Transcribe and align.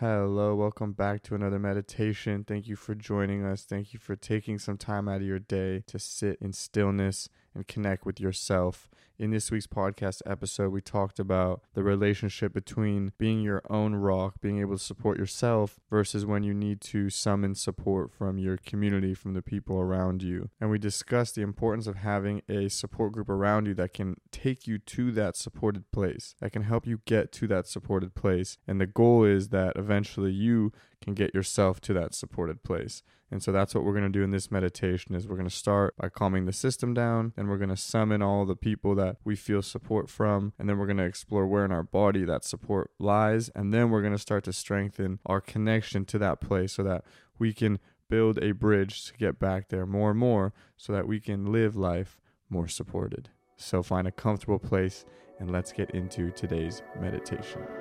Hello, 0.00 0.54
welcome 0.54 0.92
back 0.92 1.24
to 1.24 1.34
another 1.34 1.58
meditation. 1.58 2.44
Thank 2.44 2.68
you 2.68 2.76
for 2.76 2.94
joining 2.94 3.44
us. 3.44 3.64
Thank 3.64 3.92
you 3.92 3.98
for 3.98 4.14
taking 4.14 4.56
some 4.56 4.76
time 4.76 5.08
out 5.08 5.22
of 5.22 5.26
your 5.26 5.40
day 5.40 5.82
to 5.88 5.98
sit 5.98 6.38
in 6.40 6.52
stillness 6.52 7.28
and 7.54 7.66
connect 7.66 8.06
with 8.06 8.20
yourself. 8.20 8.88
In 9.18 9.32
this 9.32 9.50
week's 9.50 9.66
podcast 9.66 10.22
episode, 10.26 10.70
we 10.70 10.80
talked 10.80 11.18
about 11.18 11.62
the 11.74 11.82
relationship 11.82 12.52
between 12.52 13.10
being 13.18 13.40
your 13.40 13.62
own 13.68 13.96
rock, 13.96 14.40
being 14.40 14.60
able 14.60 14.78
to 14.78 14.82
support 14.82 15.18
yourself, 15.18 15.80
versus 15.90 16.24
when 16.24 16.44
you 16.44 16.54
need 16.54 16.80
to 16.82 17.10
summon 17.10 17.56
support 17.56 18.12
from 18.12 18.38
your 18.38 18.56
community, 18.58 19.14
from 19.14 19.34
the 19.34 19.42
people 19.42 19.80
around 19.80 20.22
you. 20.22 20.50
And 20.60 20.70
we 20.70 20.78
discussed 20.78 21.34
the 21.34 21.42
importance 21.42 21.88
of 21.88 21.96
having 21.96 22.42
a 22.48 22.68
support 22.68 23.10
group 23.10 23.28
around 23.28 23.66
you 23.66 23.74
that 23.74 23.92
can 23.92 24.18
take 24.30 24.68
you 24.68 24.78
to 24.78 25.10
that 25.10 25.36
supported 25.36 25.90
place, 25.90 26.36
that 26.40 26.52
can 26.52 26.62
help 26.62 26.86
you 26.86 27.00
get 27.04 27.32
to 27.32 27.48
that 27.48 27.66
supported 27.66 28.14
place. 28.14 28.56
And 28.68 28.80
the 28.80 28.86
goal 28.86 29.24
is 29.24 29.48
that 29.48 29.76
eventually 29.76 30.30
you 30.30 30.72
can 31.00 31.14
get 31.14 31.34
yourself 31.34 31.80
to 31.82 31.92
that 31.94 32.14
supported 32.14 32.62
place. 32.62 33.02
And 33.30 33.42
so 33.42 33.52
that's 33.52 33.74
what 33.74 33.84
we're 33.84 33.92
going 33.92 34.10
to 34.10 34.18
do 34.18 34.22
in 34.22 34.30
this 34.30 34.50
meditation 34.50 35.14
is 35.14 35.28
we're 35.28 35.36
going 35.36 35.48
to 35.48 35.54
start 35.54 35.94
by 35.98 36.08
calming 36.08 36.46
the 36.46 36.52
system 36.52 36.94
down, 36.94 37.34
and 37.36 37.48
we're 37.48 37.58
going 37.58 37.68
to 37.68 37.76
summon 37.76 38.22
all 38.22 38.46
the 38.46 38.56
people 38.56 38.94
that 38.94 39.16
we 39.22 39.36
feel 39.36 39.60
support 39.60 40.08
from, 40.08 40.54
and 40.58 40.68
then 40.68 40.78
we're 40.78 40.86
going 40.86 40.96
to 40.96 41.04
explore 41.04 41.46
where 41.46 41.64
in 41.64 41.72
our 41.72 41.82
body 41.82 42.24
that 42.24 42.44
support 42.44 42.90
lies, 42.98 43.50
and 43.50 43.72
then 43.72 43.90
we're 43.90 44.00
going 44.00 44.14
to 44.14 44.18
start 44.18 44.44
to 44.44 44.52
strengthen 44.52 45.18
our 45.26 45.40
connection 45.40 46.06
to 46.06 46.18
that 46.18 46.40
place 46.40 46.72
so 46.72 46.82
that 46.82 47.04
we 47.38 47.52
can 47.52 47.78
build 48.08 48.38
a 48.42 48.52
bridge 48.52 49.04
to 49.04 49.14
get 49.14 49.38
back 49.38 49.68
there 49.68 49.86
more 49.86 50.10
and 50.10 50.18
more 50.18 50.54
so 50.76 50.92
that 50.92 51.06
we 51.06 51.20
can 51.20 51.52
live 51.52 51.76
life 51.76 52.18
more 52.48 52.68
supported. 52.68 53.28
So 53.56 53.82
find 53.82 54.08
a 54.08 54.12
comfortable 54.12 54.58
place 54.58 55.04
and 55.38 55.50
let's 55.50 55.72
get 55.72 55.90
into 55.90 56.30
today's 56.30 56.82
meditation. 56.98 57.77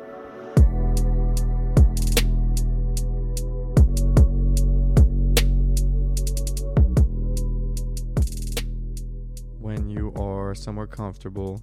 Are 10.48 10.56
somewhere 10.56 10.88
comfortable, 10.88 11.62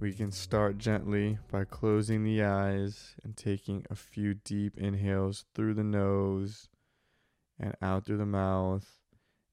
we 0.00 0.12
can 0.12 0.32
start 0.32 0.78
gently 0.78 1.38
by 1.48 1.62
closing 1.62 2.24
the 2.24 2.42
eyes 2.42 3.14
and 3.22 3.36
taking 3.36 3.86
a 3.88 3.94
few 3.94 4.34
deep 4.34 4.76
inhales 4.76 5.44
through 5.54 5.74
the 5.74 5.84
nose 5.84 6.68
and 7.60 7.76
out 7.80 8.04
through 8.04 8.16
the 8.16 8.26
mouth, 8.26 8.98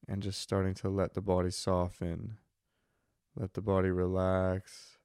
and 0.08 0.24
just 0.24 0.42
starting 0.42 0.74
to 0.74 0.90
let 0.90 1.14
the 1.14 1.22
body 1.22 1.52
soften. 1.52 2.40
Let 3.36 3.54
the 3.54 3.62
body 3.62 3.92
relax 3.92 4.98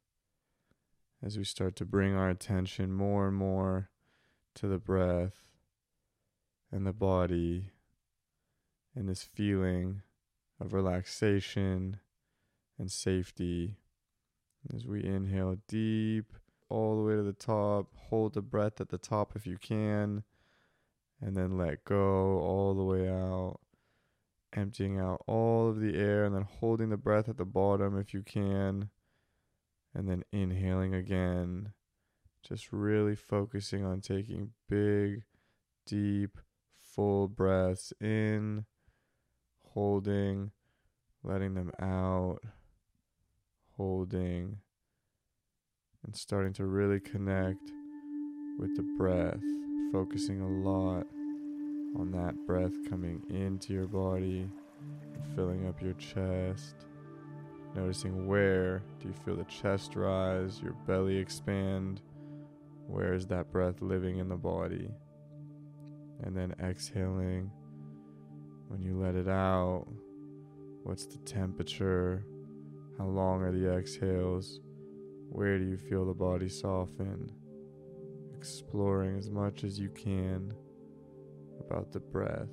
as 1.22 1.36
we 1.36 1.44
start 1.44 1.76
to 1.76 1.84
bring 1.84 2.14
our 2.14 2.30
attention 2.30 2.90
more 2.90 3.28
and 3.28 3.36
more 3.36 3.90
to 4.54 4.66
the 4.66 4.78
breath 4.78 5.58
and 6.72 6.86
the 6.86 6.94
body 6.94 7.68
and 8.96 9.10
this 9.10 9.22
feeling 9.22 10.00
of 10.58 10.72
relaxation 10.72 12.00
and 12.78 12.90
safety. 12.90 13.76
As 14.74 14.86
we 14.86 15.04
inhale 15.04 15.56
deep 15.68 16.32
all 16.68 16.96
the 16.96 17.02
way 17.02 17.14
to 17.14 17.22
the 17.22 17.32
top, 17.32 17.88
hold 17.94 18.34
the 18.34 18.42
breath 18.42 18.80
at 18.80 18.88
the 18.88 18.98
top 18.98 19.32
if 19.36 19.46
you 19.46 19.58
can, 19.58 20.24
and 21.20 21.36
then 21.36 21.58
let 21.58 21.84
go 21.84 22.38
all 22.38 22.74
the 22.74 22.82
way 22.82 23.08
out, 23.08 23.60
emptying 24.54 24.98
out 24.98 25.22
all 25.26 25.68
of 25.68 25.80
the 25.80 25.96
air, 25.96 26.24
and 26.24 26.34
then 26.34 26.46
holding 26.60 26.88
the 26.88 26.96
breath 26.96 27.28
at 27.28 27.36
the 27.36 27.44
bottom 27.44 27.98
if 27.98 28.14
you 28.14 28.22
can, 28.22 28.88
and 29.94 30.08
then 30.08 30.24
inhaling 30.32 30.94
again. 30.94 31.72
Just 32.42 32.72
really 32.72 33.14
focusing 33.14 33.84
on 33.84 34.00
taking 34.00 34.50
big, 34.68 35.24
deep, 35.86 36.38
full 36.82 37.28
breaths 37.28 37.92
in, 38.00 38.64
holding, 39.72 40.50
letting 41.22 41.54
them 41.54 41.70
out 41.80 42.40
holding, 43.76 44.56
and 46.04 46.16
starting 46.16 46.52
to 46.54 46.66
really 46.66 47.00
connect 47.00 47.72
with 48.58 48.76
the 48.76 48.84
breath, 48.98 49.40
focusing 49.92 50.40
a 50.40 50.68
lot 50.68 51.06
on 51.98 52.10
that 52.12 52.34
breath 52.46 52.72
coming 52.88 53.22
into 53.30 53.72
your 53.72 53.86
body 53.86 54.48
filling 55.34 55.66
up 55.66 55.80
your 55.82 55.94
chest. 55.94 56.86
Noticing 57.74 58.26
where 58.26 58.82
do 59.00 59.08
you 59.08 59.14
feel 59.24 59.36
the 59.36 59.44
chest 59.44 59.96
rise, 59.96 60.60
your 60.62 60.74
belly 60.86 61.16
expand? 61.16 62.00
Where 62.86 63.14
is 63.14 63.26
that 63.26 63.50
breath 63.50 63.80
living 63.80 64.18
in 64.18 64.28
the 64.28 64.36
body? 64.36 64.90
And 66.22 66.36
then 66.36 66.54
exhaling. 66.62 67.50
When 68.68 68.82
you 68.82 68.96
let 68.96 69.14
it 69.14 69.28
out, 69.28 69.86
what's 70.84 71.06
the 71.06 71.18
temperature? 71.18 72.24
How 72.98 73.06
long 73.06 73.42
are 73.42 73.50
the 73.50 73.76
exhales? 73.76 74.60
Where 75.28 75.58
do 75.58 75.64
you 75.64 75.76
feel 75.76 76.06
the 76.06 76.14
body 76.14 76.48
soften? 76.48 77.28
Exploring 78.36 79.18
as 79.18 79.30
much 79.30 79.64
as 79.64 79.80
you 79.80 79.88
can 79.90 80.52
about 81.58 81.90
the 81.90 81.98
breath. 81.98 82.48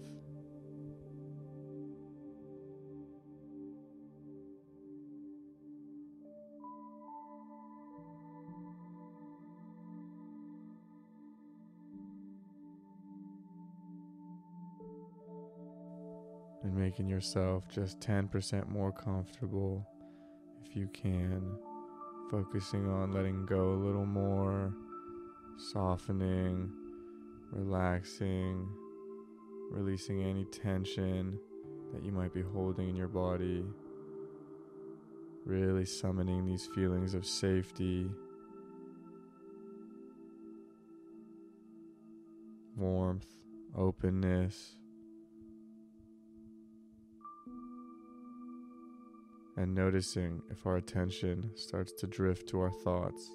And 16.64 16.76
making 16.76 17.08
yourself 17.08 17.68
just 17.70 18.00
10% 18.00 18.70
more 18.70 18.92
comfortable 18.92 19.88
you 20.76 20.90
can, 20.94 21.42
focusing 22.30 22.90
on 22.90 23.12
letting 23.12 23.46
go 23.46 23.74
a 23.74 23.80
little 23.86 24.06
more, 24.06 24.74
softening, 25.58 26.72
relaxing, 27.52 28.68
releasing 29.70 30.24
any 30.24 30.46
tension 30.46 31.38
that 31.94 32.04
you 32.04 32.12
might 32.12 32.34
be 32.34 32.42
holding 32.42 32.90
in 32.90 32.96
your 32.96 33.08
body, 33.08 33.64
really 35.46 35.86
summoning 35.86 36.46
these 36.46 36.68
feelings 36.74 37.14
of 37.14 37.26
safety, 37.26 38.10
warmth, 42.78 43.28
openness. 43.76 44.76
And 49.58 49.76
noticing 49.76 50.42
if 50.50 50.66
our 50.66 50.78
attention 50.78 51.52
starts 51.56 51.92
to 51.94 52.08
drift 52.08 52.48
to 52.50 52.62
our 52.62 52.72
thoughts, 52.72 53.32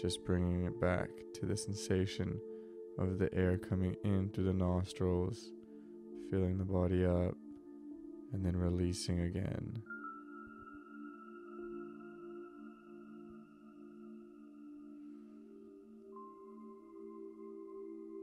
just 0.00 0.24
bringing 0.24 0.64
it 0.64 0.80
back 0.80 1.08
to 1.34 1.46
the 1.46 1.56
sensation 1.56 2.38
of 2.98 3.18
the 3.18 3.32
air 3.34 3.58
coming 3.58 3.96
in 4.04 4.30
through 4.30 4.44
the 4.44 4.52
nostrils, 4.52 5.50
filling 6.30 6.58
the 6.58 6.64
body 6.64 7.04
up, 7.04 7.34
and 8.32 8.44
then 8.44 8.56
releasing 8.56 9.20
again. 9.20 9.82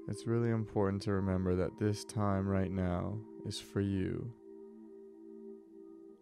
It's 0.09 0.25
really 0.25 0.51
important 0.51 1.01
to 1.03 1.11
remember 1.11 1.55
that 1.55 1.77
this 1.77 2.05
time 2.05 2.47
right 2.47 2.71
now 2.71 3.17
is 3.45 3.59
for 3.59 3.81
you. 3.81 4.31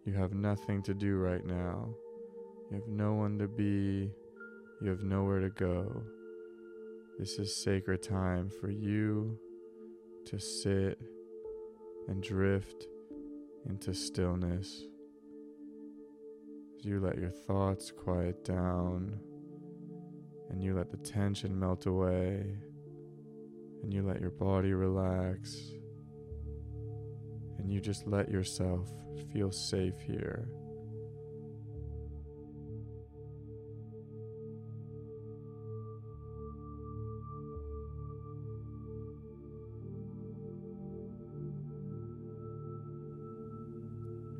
You 0.06 0.12
have 0.12 0.32
nothing 0.32 0.82
to 0.84 0.94
do 0.94 1.16
right 1.16 1.44
now. 1.44 1.88
You 2.70 2.76
have 2.76 2.86
no 2.86 3.14
one 3.14 3.38
to 3.40 3.48
be. 3.48 4.08
You 4.80 4.90
have 4.90 5.02
nowhere 5.02 5.40
to 5.40 5.50
go. 5.50 6.04
This 7.18 7.40
is 7.40 7.56
sacred 7.56 8.04
time 8.04 8.48
for 8.48 8.70
you 8.70 9.36
to 10.26 10.38
sit 10.38 11.00
and 12.06 12.22
drift 12.22 12.86
into 13.68 13.92
stillness. 13.92 14.84
As 16.78 16.84
you 16.84 17.00
let 17.00 17.18
your 17.18 17.30
thoughts 17.30 17.90
quiet 17.90 18.44
down 18.44 19.18
and 20.50 20.62
you 20.62 20.76
let 20.76 20.92
the 20.92 20.98
tension 20.98 21.58
melt 21.58 21.86
away 21.86 22.44
and 23.82 23.92
you 23.92 24.02
let 24.02 24.20
your 24.20 24.30
body 24.30 24.72
relax 24.72 25.72
and 27.58 27.70
you 27.70 27.80
just 27.80 28.06
let 28.06 28.30
yourself 28.30 28.88
feel 29.32 29.50
safe 29.50 29.94
here. 30.06 30.48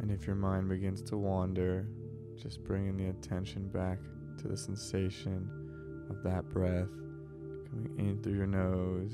And 0.00 0.10
if 0.10 0.26
your 0.26 0.36
mind 0.36 0.68
begins 0.68 1.02
to 1.02 1.16
wander, 1.16 1.86
just 2.40 2.62
bringing 2.62 2.96
the 2.96 3.06
attention 3.06 3.68
back 3.68 3.98
to 4.38 4.48
the 4.48 4.56
sensation 4.56 5.50
of 6.10 6.22
that 6.22 6.48
breath 6.48 6.88
coming 7.70 7.94
in 7.98 8.22
through 8.22 8.36
your 8.36 8.46
nose 8.46 9.12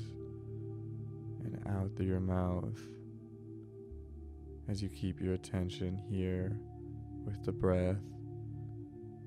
and 1.43 1.59
out 1.67 1.89
through 1.95 2.05
your 2.05 2.19
mouth 2.19 2.79
as 4.69 4.81
you 4.81 4.89
keep 4.89 5.19
your 5.19 5.33
attention 5.33 5.97
here 6.09 6.57
with 7.25 7.43
the 7.45 7.51
breath, 7.51 7.97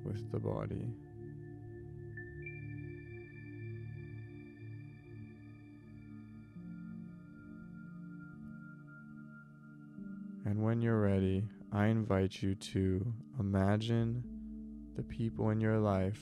with 0.04 0.30
the 0.32 0.38
body. 0.38 0.88
And 10.44 10.62
when 10.62 10.80
you're 10.80 11.00
ready, 11.00 11.44
I 11.72 11.86
invite 11.86 12.42
you 12.42 12.54
to 12.54 13.12
imagine 13.40 14.22
the 14.94 15.02
people 15.02 15.50
in 15.50 15.60
your 15.60 15.78
life 15.78 16.20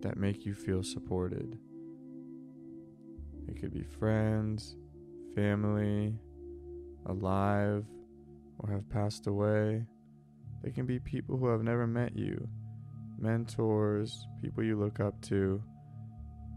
that 0.00 0.16
make 0.16 0.44
you 0.44 0.52
feel 0.52 0.82
supported. 0.82 1.58
It 3.48 3.60
could 3.60 3.72
be 3.72 3.84
friends, 3.84 4.76
family, 5.34 6.18
alive, 7.06 7.84
or 8.58 8.70
have 8.70 8.88
passed 8.88 9.26
away. 9.26 9.84
They 10.62 10.70
can 10.70 10.86
be 10.86 10.98
people 11.00 11.36
who 11.36 11.48
have 11.48 11.62
never 11.62 11.86
met 11.86 12.16
you, 12.16 12.48
mentors, 13.18 14.26
people 14.40 14.62
you 14.62 14.78
look 14.78 15.00
up 15.00 15.20
to, 15.22 15.62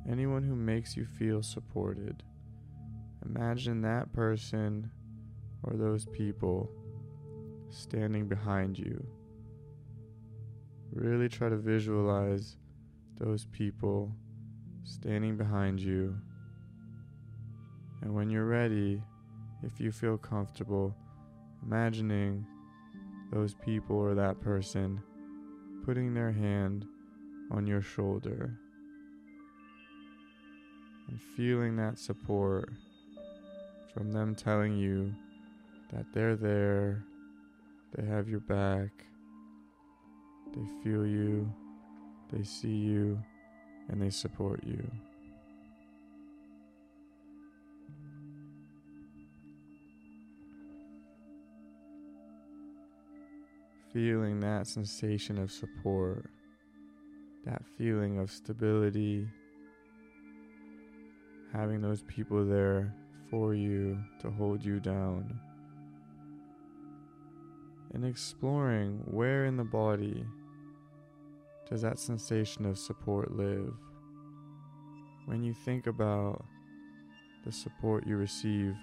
anyone 0.09 0.43
who 0.43 0.55
makes 0.55 0.95
you 0.95 1.05
feel 1.05 1.41
supported. 1.41 2.23
Imagine 3.25 3.81
that 3.81 4.13
person 4.13 4.91
or 5.63 5.75
those 5.75 6.05
people 6.05 6.69
standing 7.71 8.27
behind 8.27 8.77
you. 8.77 9.03
Really 10.93 11.27
try 11.27 11.49
to 11.49 11.57
visualize 11.57 12.57
those 13.17 13.45
people 13.45 14.15
standing 14.83 15.35
behind 15.35 15.79
you. 15.79 16.15
And 18.01 18.13
when 18.13 18.29
you're 18.29 18.45
ready, 18.45 19.01
if 19.63 19.79
you 19.79 19.91
feel 19.91 20.17
comfortable, 20.17 20.95
imagining 21.63 22.45
those 23.31 23.53
people 23.53 23.95
or 23.95 24.13
that 24.15 24.39
person 24.41 25.01
putting 25.85 26.13
their 26.13 26.31
hand 26.31 26.85
on 27.51 27.67
your 27.67 27.81
shoulder 27.81 28.57
and 31.09 31.19
feeling 31.35 31.75
that 31.75 31.99
support 31.99 32.69
from 33.93 34.11
them 34.11 34.35
telling 34.35 34.75
you 34.75 35.13
that 35.91 36.05
they're 36.13 36.35
there, 36.35 37.03
they 37.95 38.05
have 38.05 38.27
your 38.27 38.39
back, 38.41 38.89
they 40.53 40.65
feel 40.83 41.05
you, 41.05 41.51
they 42.31 42.43
see 42.43 42.67
you, 42.67 43.21
and 43.89 44.01
they 44.01 44.09
support 44.09 44.63
you. 44.65 44.83
Feeling 53.95 54.41
that 54.41 54.67
sensation 54.67 55.37
of 55.37 55.49
support, 55.49 56.25
that 57.45 57.61
feeling 57.77 58.19
of 58.19 58.29
stability, 58.29 59.25
having 61.53 61.79
those 61.79 62.01
people 62.01 62.45
there 62.45 62.93
for 63.31 63.55
you 63.55 63.97
to 64.19 64.29
hold 64.29 64.61
you 64.65 64.81
down 64.81 65.39
and 67.93 68.03
exploring 68.03 69.01
where 69.05 69.45
in 69.45 69.55
the 69.55 69.63
body 69.63 70.25
does 71.69 71.81
that 71.81 71.97
sensation 71.97 72.65
of 72.65 72.77
support 72.77 73.31
live. 73.31 73.73
When 75.25 75.41
you 75.41 75.53
think 75.53 75.87
about 75.87 76.43
the 77.45 77.51
support 77.53 78.05
you 78.05 78.17
receive 78.17 78.75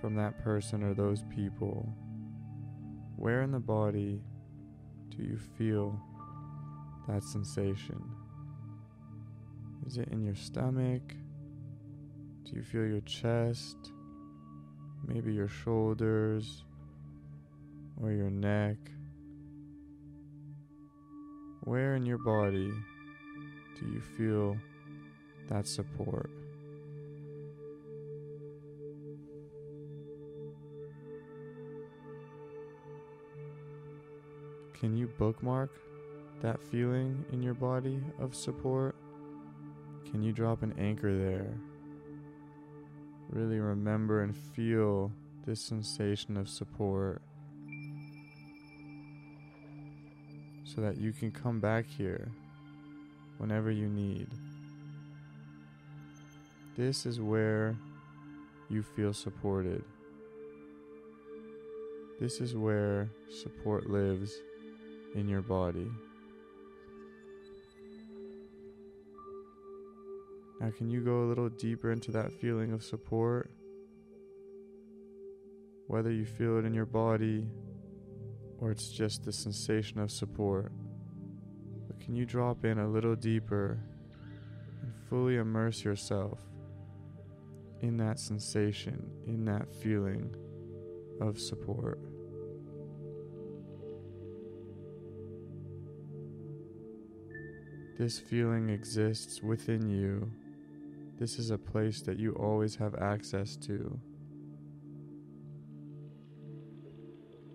from 0.00 0.16
that 0.16 0.42
person 0.42 0.82
or 0.82 0.94
those 0.94 1.22
people, 1.32 1.88
where 3.16 3.42
in 3.42 3.50
the 3.50 3.60
body 3.60 4.20
do 5.10 5.22
you 5.22 5.38
feel 5.58 6.00
that 7.08 7.22
sensation? 7.22 8.02
Is 9.86 9.98
it 9.98 10.08
in 10.08 10.22
your 10.22 10.34
stomach? 10.34 11.02
Do 12.44 12.56
you 12.56 12.62
feel 12.62 12.86
your 12.86 13.00
chest? 13.00 13.76
Maybe 15.06 15.32
your 15.32 15.48
shoulders? 15.48 16.64
or 18.02 18.12
your 18.12 18.30
neck? 18.30 18.76
Where 21.60 21.96
in 21.96 22.04
your 22.04 22.18
body 22.18 22.72
do 23.80 23.86
you 23.86 24.00
feel 24.00 24.56
that 25.48 25.66
support? 25.66 26.30
Can 34.78 34.96
you 34.96 35.06
bookmark 35.18 35.70
that 36.42 36.60
feeling 36.60 37.24
in 37.32 37.42
your 37.42 37.54
body 37.54 38.00
of 38.18 38.34
support? 38.34 38.94
Can 40.10 40.22
you 40.22 40.32
drop 40.32 40.62
an 40.62 40.74
anchor 40.78 41.16
there? 41.16 41.54
Really 43.30 43.58
remember 43.58 44.22
and 44.22 44.36
feel 44.36 45.10
this 45.46 45.60
sensation 45.60 46.36
of 46.36 46.48
support. 46.48 47.22
so 50.74 50.80
that 50.80 50.96
you 50.96 51.12
can 51.12 51.30
come 51.30 51.60
back 51.60 51.86
here 51.86 52.28
whenever 53.38 53.70
you 53.70 53.88
need. 53.88 54.26
This 56.76 57.06
is 57.06 57.20
where 57.20 57.76
you 58.68 58.82
feel 58.82 59.12
supported. 59.12 59.84
This 62.18 62.40
is 62.40 62.56
where 62.56 63.08
support 63.30 63.88
lives 63.88 64.40
in 65.14 65.28
your 65.28 65.42
body. 65.42 65.90
Now, 70.60 70.70
can 70.70 70.88
you 70.88 71.00
go 71.00 71.24
a 71.24 71.26
little 71.26 71.48
deeper 71.48 71.92
into 71.92 72.10
that 72.12 72.32
feeling 72.32 72.72
of 72.72 72.82
support? 72.82 73.50
Whether 75.86 76.10
you 76.10 76.24
feel 76.24 76.58
it 76.58 76.64
in 76.64 76.72
your 76.72 76.86
body 76.86 77.46
or 78.60 78.70
it's 78.70 78.88
just 78.88 79.24
the 79.24 79.32
sensation 79.32 80.00
of 80.00 80.10
support. 80.10 80.72
But 81.86 82.00
can 82.00 82.14
you 82.14 82.24
drop 82.24 82.64
in 82.64 82.78
a 82.78 82.88
little 82.88 83.14
deeper 83.14 83.78
and 84.82 84.92
fully 85.10 85.36
immerse 85.36 85.84
yourself 85.84 86.38
in 87.82 87.96
that 87.98 88.18
sensation, 88.18 89.10
in 89.26 89.44
that 89.44 89.70
feeling 89.82 90.34
of 91.20 91.38
support? 91.38 91.98
This 97.96 98.18
feeling 98.18 98.70
exists 98.70 99.40
within 99.40 99.88
you. 99.88 100.30
This 101.18 101.38
is 101.38 101.50
a 101.50 101.58
place 101.58 102.00
that 102.02 102.18
you 102.18 102.32
always 102.32 102.74
have 102.76 102.96
access 102.96 103.54
to. 103.56 104.00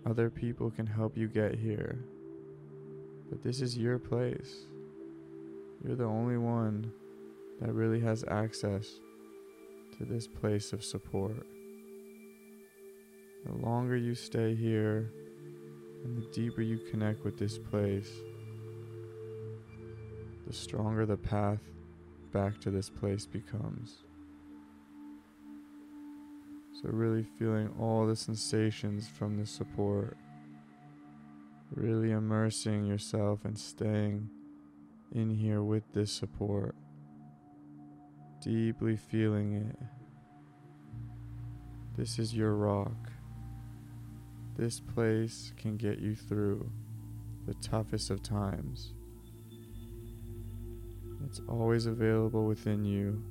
Other 0.05 0.29
people 0.29 0.71
can 0.71 0.87
help 0.87 1.17
you 1.17 1.27
get 1.27 1.55
here. 1.55 1.99
But 3.29 3.43
this 3.43 3.61
is 3.61 3.77
your 3.77 3.99
place. 3.99 4.65
You're 5.83 5.97
the 5.97 6.05
only 6.05 6.37
one 6.37 6.91
that 7.59 7.73
really 7.73 7.99
has 7.99 8.23
access 8.29 8.87
to 9.97 10.05
this 10.05 10.25
place 10.25 10.71
of 10.71 10.83
support. 10.83 11.45
The 13.45 13.53
longer 13.53 13.97
you 13.97 14.15
stay 14.15 14.55
here 14.55 15.11
and 16.05 16.17
the 16.17 16.27
deeper 16.31 16.61
you 16.61 16.79
connect 16.89 17.25
with 17.25 17.37
this 17.37 17.57
place, 17.57 18.09
the 20.49 20.55
stronger 20.55 21.05
the 21.05 21.15
path 21.15 21.61
back 22.33 22.59
to 22.59 22.71
this 22.71 22.89
place 22.89 23.27
becomes. 23.27 24.03
So, 26.73 26.89
really 26.89 27.23
feeling 27.37 27.69
all 27.79 28.07
the 28.07 28.15
sensations 28.15 29.07
from 29.07 29.37
the 29.37 29.45
support. 29.45 30.17
Really 31.75 32.09
immersing 32.09 32.87
yourself 32.87 33.45
and 33.45 33.55
staying 33.55 34.27
in 35.11 35.29
here 35.29 35.61
with 35.61 35.83
this 35.93 36.11
support. 36.11 36.73
Deeply 38.41 38.97
feeling 38.97 39.53
it. 39.53 39.77
This 41.95 42.17
is 42.17 42.33
your 42.33 42.55
rock. 42.55 43.11
This 44.57 44.79
place 44.79 45.53
can 45.57 45.77
get 45.77 45.99
you 45.99 46.15
through 46.15 46.71
the 47.45 47.53
toughest 47.55 48.09
of 48.09 48.23
times. 48.23 48.95
It's 51.25 51.41
always 51.47 51.85
available 51.85 52.45
within 52.45 52.85
you, 52.85 53.21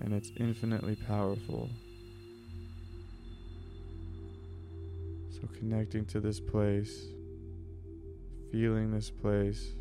and 0.00 0.12
it's 0.12 0.30
infinitely 0.36 0.96
powerful. 0.96 1.70
So, 5.30 5.48
connecting 5.58 6.04
to 6.06 6.20
this 6.20 6.40
place, 6.40 7.06
feeling 8.50 8.90
this 8.90 9.10
place, 9.10 9.72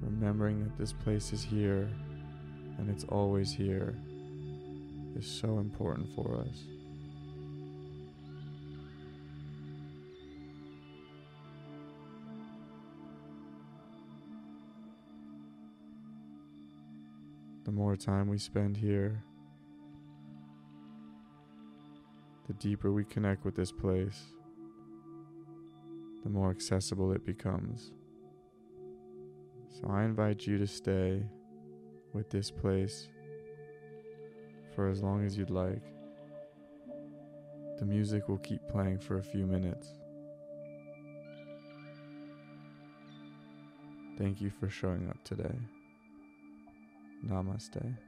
remembering 0.00 0.64
that 0.64 0.78
this 0.78 0.92
place 0.92 1.32
is 1.32 1.42
here 1.42 1.88
and 2.78 2.88
it's 2.88 3.04
always 3.04 3.52
here 3.52 3.94
is 5.16 5.26
so 5.26 5.58
important 5.58 6.08
for 6.14 6.44
us. 6.48 6.77
The 17.68 17.74
more 17.74 17.96
time 17.96 18.28
we 18.28 18.38
spend 18.38 18.78
here, 18.78 19.22
the 22.46 22.54
deeper 22.54 22.90
we 22.92 23.04
connect 23.04 23.44
with 23.44 23.54
this 23.54 23.70
place, 23.70 24.18
the 26.24 26.30
more 26.30 26.48
accessible 26.48 27.12
it 27.12 27.26
becomes. 27.26 27.92
So 29.68 29.86
I 29.90 30.04
invite 30.04 30.46
you 30.46 30.56
to 30.56 30.66
stay 30.66 31.22
with 32.14 32.30
this 32.30 32.50
place 32.50 33.08
for 34.74 34.88
as 34.88 35.02
long 35.02 35.26
as 35.26 35.36
you'd 35.36 35.50
like. 35.50 35.82
The 37.80 37.84
music 37.84 38.30
will 38.30 38.38
keep 38.38 38.66
playing 38.66 38.98
for 38.98 39.18
a 39.18 39.22
few 39.22 39.44
minutes. 39.44 39.88
Thank 44.16 44.40
you 44.40 44.50
for 44.58 44.70
showing 44.70 45.06
up 45.10 45.22
today. 45.22 45.58
Namaste. 47.22 48.07